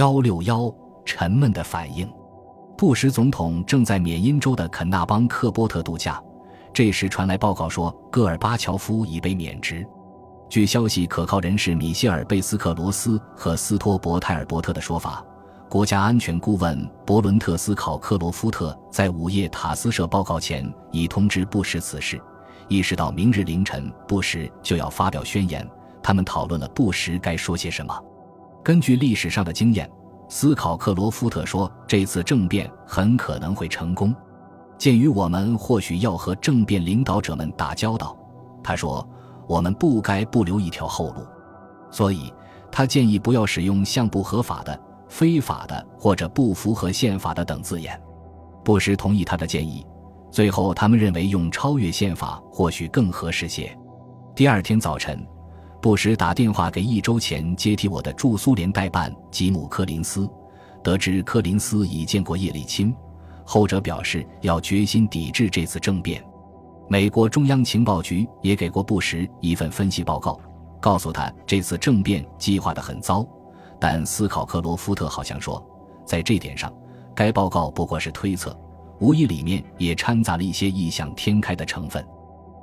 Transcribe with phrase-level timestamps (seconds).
[0.00, 0.74] 幺六幺，
[1.04, 2.10] 沉闷的反应。
[2.74, 6.18] 布什总统正在缅因州的肯纳邦克波特度假，
[6.72, 9.86] 这时传来报告说，戈尔巴乔夫已被免职。
[10.48, 15.22] 据消息可靠人士米歇尔·贝斯克罗斯和斯托伯泰尔伯特的说法，
[15.68, 22.18] 国家安全顾问伯伦特斯考克罗夫特在午夜塔斯社报告前已通知布什此事，
[22.68, 25.68] 意识到明日凌晨布什就要发表宣言。
[26.02, 27.94] 他们讨论了布什该说些什么。
[28.62, 29.90] 根据历史上的经验。
[30.32, 34.14] 斯考克罗夫特说：“这次政变很可能会成功。
[34.78, 38.16] 鉴于我们或许要和政变领导者们打交道，
[38.62, 39.04] 他说
[39.48, 41.26] 我们不该不留一条后路。
[41.90, 42.32] 所以，
[42.70, 48.00] 他建议不要使用像不合法的、非法的或者不符合宪法的等字眼。”
[48.64, 49.84] 布什同意他的建议。
[50.30, 53.76] 最后，他们认为用超越宪法或许更合适些。
[54.36, 55.26] 第二天早晨。
[55.80, 60.28] 布什打电话给一周前接替我的驻苏联代办吉姆·柯林斯，
[60.82, 62.94] 得知柯林斯已见过叶利钦，
[63.46, 66.22] 后者表示要决心抵制这次政变。
[66.86, 70.38] 美国中央情报局也给过布什一份分析报告，
[70.80, 73.26] 告诉他这次政变计划得很糟。
[73.80, 75.64] 但斯考克罗夫特好像说，
[76.04, 76.70] 在这点上，
[77.14, 78.54] 该报告不过是推测，
[78.98, 82.06] 无疑里面也掺杂了一些异想天开的成分。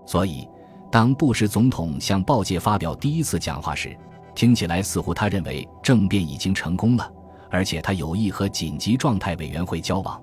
[0.05, 0.47] 所以。
[0.89, 3.95] 当布什总统向报界发表第一次讲话时，
[4.33, 7.11] 听起来似乎他认为政变已经成功了，
[7.49, 10.21] 而且他有意和紧急状态委员会交往。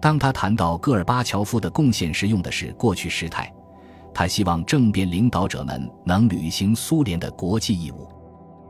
[0.00, 3.52] 当他谈到戈尔巴乔夫的贡献时，用的是过去时态。
[4.12, 8.08] 他希望政变领导者们能履行苏联的国际义务，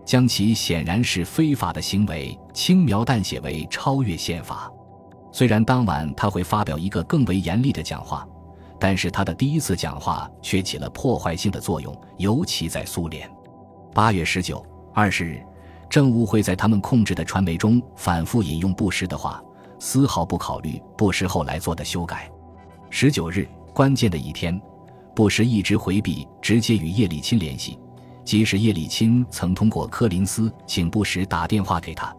[0.05, 4.71] 将其显然是非法的行为轻描淡写为超越宪法。
[5.33, 8.29] 虽然当晚他会发表一个更为严厉的讲话。
[8.83, 13.31] 但是他的第一次讲话却起了破坏性的作用，尤其在苏联。
[13.95, 14.61] 八月十九、
[14.93, 15.41] 二十日，
[15.89, 19.41] 政务会在他们控制的传媒中反复引用布什的话，
[19.79, 22.29] 丝毫不考虑布什后来做的修改。
[22.91, 24.61] 十九日，关键的一天，
[25.15, 27.79] 布什一直回避直接与叶利钦联系，
[28.25, 32.13] 即使叶利钦曾通过柯林斯请布什打电话给他。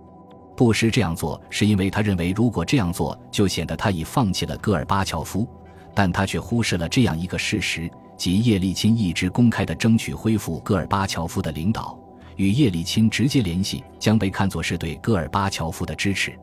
[0.55, 5.45] 布什这样做是因为他认为，如果这样做，就显得他已放弃了戈尔巴乔夫。
[5.95, 11.97] 但他却忽视了这样一个事实，即叶利钦一直公开的争取恢复戈尔巴乔夫的领导，
[12.35, 16.37] 与叶利钦直接联系将被看作是对戈尔巴乔夫的支持。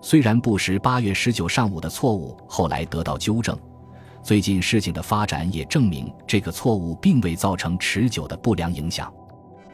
[0.00, 3.58] 虽然布什八月十九上午的错误后来得到纠正，
[4.22, 9.12] 最近事情的发展也证明这个错误并未造成持久的不良影响，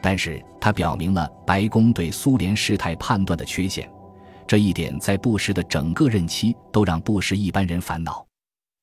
[0.01, 3.87] 但是他表明了白宫对苏联事态判断的缺陷，
[4.47, 8.25] 这一点在布什的整个任期都让布什一般人烦恼。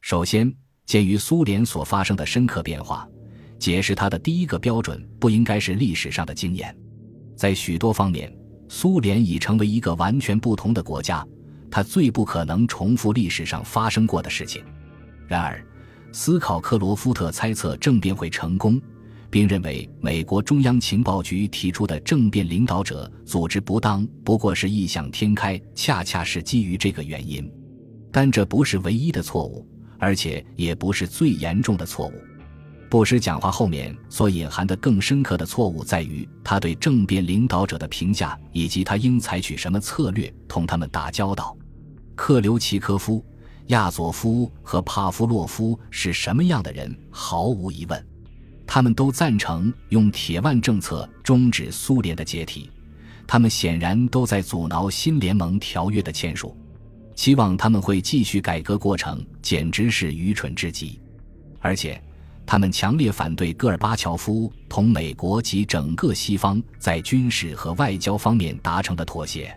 [0.01, 0.53] 首先，
[0.87, 3.07] 鉴于苏联所发生的深刻变化，
[3.59, 6.75] 解释它的第一个标准不应该是历史上的经验。
[7.37, 8.35] 在许多方面，
[8.69, 11.25] 苏联已成为一个完全不同的国家，
[11.71, 14.65] 它最不可能重复历史上发生过的事情。
[15.29, 15.65] 然而，
[16.13, 18.81] 斯考克罗夫特猜测政变会成功，
[19.29, 27.49] 并认为美国中央情报局提出的政变领导者组织不当不过是异想天开，恰恰是基于这个原因。
[28.11, 29.65] 但这不是唯一的错误。
[30.01, 32.15] 而且也不是最严重的错误。
[32.89, 41.57] 布什讲话后面所隐含的更深刻的错误在于他对政变领导者的评价，以及他应采取什么策略同他们打交道。
[42.17, 43.25] 克留奇科夫、
[43.69, 46.93] 亚佐夫和帕夫洛夫是什么样的人？
[47.11, 48.07] 毫无疑问，
[48.67, 52.69] 他们都赞成用铁腕政策终止苏联的解体。
[53.25, 56.57] 他们显然都在阻挠新联盟条约的签署。
[57.15, 60.99] 希望他们会继续改革过程，简直是愚蠢至极。
[61.61, 62.03] 而且，
[62.47, 69.55] 他们强烈反对戈尔巴乔夫同美国及整个西方在军事和外交方面达成的妥协。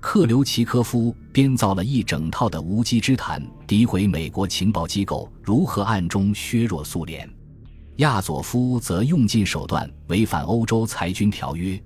[0.00, 7.28] 克留奇科夫编造了一整套的无稽之谈，诋毁美国情报机构如何暗中削弱苏联。
[7.98, 11.80] 亚佐夫则用尽手段违反欧洲裁军条约。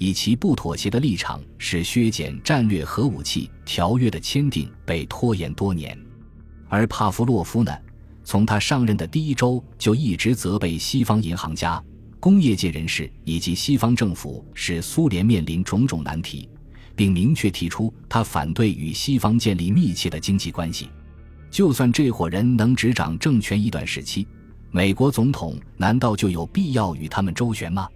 [0.00, 5.96] 以其不妥协的立场，使削减战略核武器条约的签订被拖延多年。
[6.70, 7.70] 而帕夫洛夫呢，
[8.24, 11.84] 从他上任的第一周就一直责备西方银行家、
[12.18, 16.48] 工业界人士以及西方政府使苏联面临种种难题，
[16.96, 20.88] 并明确提出他反对与西方建立密切的经济关系。
[21.50, 24.26] 就算这伙人能执掌政权一段时期，
[24.70, 27.86] 美国总统难道就有必要与他们周旋吗？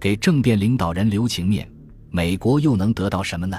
[0.00, 1.70] 给政变领导人留情面，
[2.10, 3.58] 美国又能得到什么呢？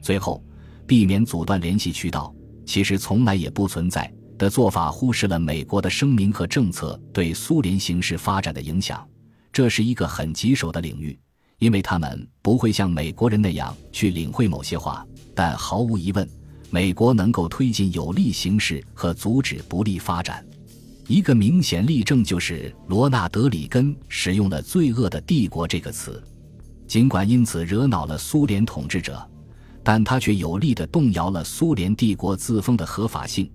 [0.00, 0.42] 最后，
[0.86, 2.34] 避免阻断联系渠道，
[2.64, 9.06] 其实从来也不存在的做法，忽视了美国的声明和政策对苏联形势发展的影响。
[9.52, 11.18] 这是一个很棘手的领域，
[11.58, 15.06] 因为他们不会像美国人那样去领会某些话。
[15.34, 16.26] 但毫无疑问，
[16.70, 20.42] 美国能够推进有利形势和阻止不利发展。
[21.08, 26.20] 一个明显例证就是罗纳德·里根使用了“罪恶的帝国”这个词，
[26.88, 29.24] 尽管因此惹恼了苏联统治者，
[29.84, 33.48] 但他却有力地动摇了苏联帝国自封的合法性，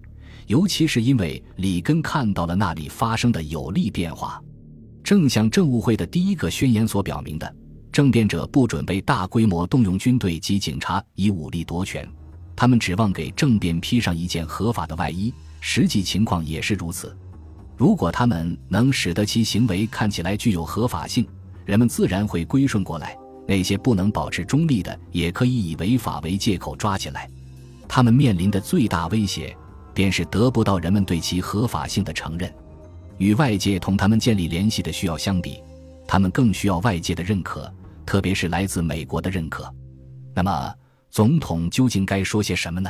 [0.48, 4.42] 尤其是因为里根看到了那里发生的有利变化。
[5.04, 7.54] 正像政务会的第一个宣言所表明的，
[7.92, 12.07] 政变者不准备大规模动用军队及警察以武力夺权，
[12.56, 17.13] 他们指望给政变披上一件合法的外衣，实际情况也是如此。
[17.77, 21.27] 如果他们能使得其行为看起来具有合法性，
[21.65, 23.18] 人们自然会归顺过来。
[23.47, 27.29] 那些不能保持中立的，也可以以违法为借口抓起来。
[27.88, 29.56] 他们面临的最大威胁，
[29.94, 32.53] 便是得不到人们对其合法性的承认。
[33.18, 35.62] 与外界同他们建立联系的需要相比，
[36.07, 37.69] 他们更需要外界的认可，
[38.06, 39.69] 特别是来自美国的认可。
[40.33, 40.73] 那么，
[41.09, 42.89] 总统究竟该说些什么呢？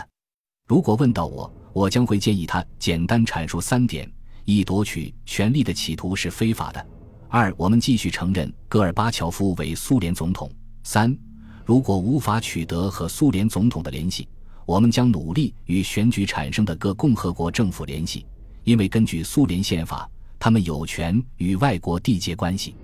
[0.68, 4.08] 如果问到我，我将会建议他简单阐述三点。
[4.56, 6.86] 一夺取权力的企图是非法的。
[7.30, 10.52] 二，我们继续承认戈尔巴乔夫为苏联总统。
[10.84, 11.18] 三，
[11.66, 14.28] 如果无法取得和苏联总统的联系，
[14.66, 18.26] 我们将努力与选举产生的各共和国政府联系，
[18.64, 22.76] 因为根据苏联宪法，他们有权与外国缔结关系。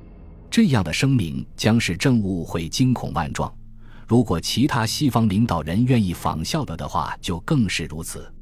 [0.50, 3.54] 这样的声明将使政务会惊恐万状。
[4.08, 8.34] 如果其他西方领导人愿意仿效的的话，就更是如此。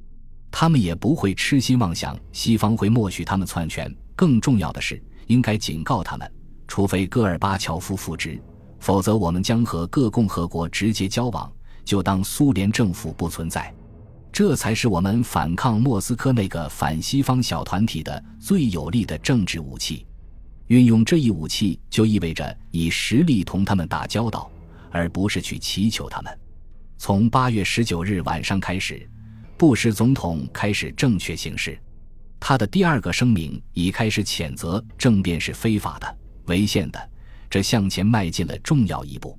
[0.57, 3.93] 他们也不会痴心妄想西方会默许他们篡权。
[4.15, 6.31] 更重要的是，应该警告他们：
[6.65, 8.41] 除非戈尔巴乔夫复职，
[8.79, 11.51] 否则我们将和各共和国直接交往，
[11.83, 13.69] 就当苏联政府不存在。
[14.31, 20.05] 这才是我们反抗莫斯科那个反西方小团体的最有力的政治武器。
[20.67, 24.49] 运用这一武器，就意味着以实力同他们打交道，
[24.89, 26.39] 而不是去祈求他们。
[26.97, 29.05] 从八月十九日晚上开始。
[29.57, 31.79] 布什总统开始正确行事，
[32.41, 36.17] 他的第二个声明已开始谴责政变是非法的、
[36.47, 37.09] 违宪的，
[37.49, 39.37] 这向前迈进了重要一步。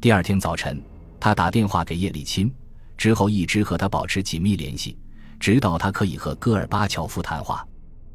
[0.00, 0.80] 第二天早晨，
[1.18, 2.48] 他打电话给叶利钦，
[2.96, 4.96] 之后一直和他保持紧密联系，
[5.40, 7.66] 直到他可以和戈尔巴乔夫谈话。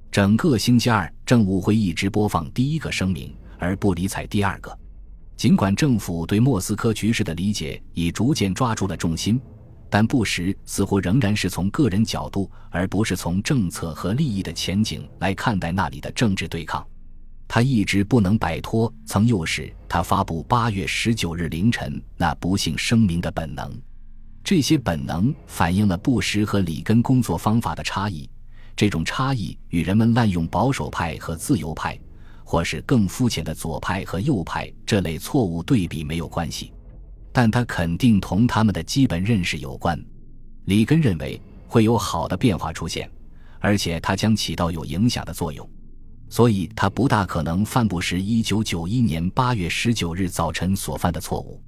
[0.10, 4.78] 整个星期二，政务会一直播放第一个声明，而不理睬第二个。
[5.36, 9.42] 尽管政府对莫斯科局势的理解已逐渐抓住了重心。
[9.94, 16.84] 但布什似乎仍然是从个人角度，而不是从政策和利益的前景来看待那里的政治对抗。
[17.48, 23.72] 他一直不能摆脱曾诱使他发布八月十九日凌晨那不幸声明的本能。
[24.44, 28.28] 这些本能反映了布什和里根工作方法的差异。
[28.76, 32.00] 这种差异与人们滥用保守派和自由派，
[32.44, 36.74] 或是更肤浅的左派和右派这类错误对比没有关系。
[37.34, 40.02] 但他肯定同他们的基本认识有关。
[40.66, 43.10] 里根认为会有好的变化出现，
[43.60, 45.68] 而且它将起到有影响的作用，
[46.30, 51.62] 所以他不大可能犯布什1991年8月19日早晨所犯的错误。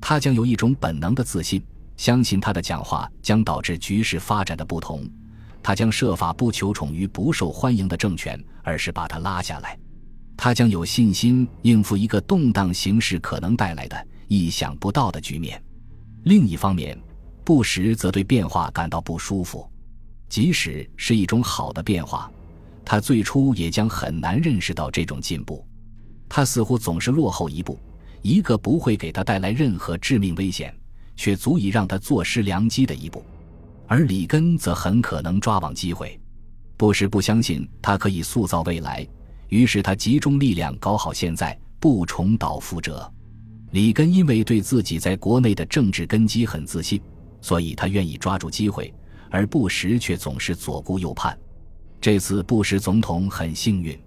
[0.00, 1.64] 他将有一种本能的自信，
[1.96, 5.08] 相信他的讲话将导致局势发展的不同。
[5.62, 9.78] 他将设法不求宠于不受欢迎的政权，而是把他拉下来。
[10.36, 14.06] 他将有信心应付一个动荡形势可能带来的。
[14.28, 15.62] 意想不到的局面。
[16.24, 16.98] 另一方面，
[17.44, 19.70] 布什则对变化感到不舒服，
[20.28, 22.30] 即使是一种好的变化，
[22.84, 25.66] 他最初也将很难认识到这种进步。
[26.28, 27.78] 他似乎总是落后一步，
[28.22, 30.74] 一个不会给他带来任何致命危险，
[31.14, 33.22] 却足以让他坐失良机的一步。
[33.86, 36.18] 而里根则很可能抓往机会。
[36.76, 39.06] 布什不相信他可以塑造未来，
[39.50, 43.12] 于是他集中力量搞好现在，不重蹈覆辙。
[43.74, 47.02] 里根因为对自己在国内的政治根基很自信，
[47.40, 48.94] 所以他愿意抓住机会，
[49.32, 51.36] 而布什却总是左顾右盼。
[52.00, 53.98] 这次布什总统很幸运，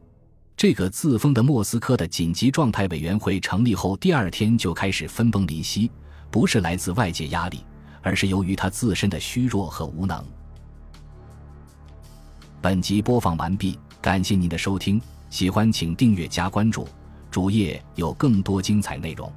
[0.56, 5.92] 这个自封的莫斯科的紧急状态委员会成立后第二天就开始分崩离析，
[6.32, 7.60] 不是来自外界压力，
[8.02, 10.26] 而是由于他自身的虚弱和无能。
[12.62, 16.88] 本集播放完毕，感谢您的收听，喜欢请订阅加关注，
[17.30, 19.30] 主页有更多精彩内容。